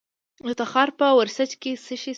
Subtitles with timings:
[0.45, 2.09] د تخار په ورسج کې څه شی شته؟